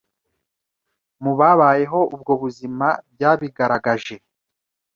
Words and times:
mu 1.23 1.31
babayeho 1.39 1.99
ubwo 2.15 2.31
buzima 2.41 2.87
byabigaragaje. 3.13 4.15